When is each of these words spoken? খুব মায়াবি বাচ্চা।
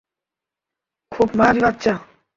খুব 1.11 1.29
মায়াবি 1.35 1.61
বাচ্চা। 1.61 1.93